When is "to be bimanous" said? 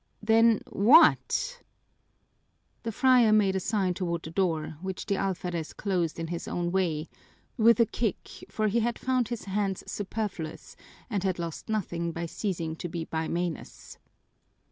12.77-13.99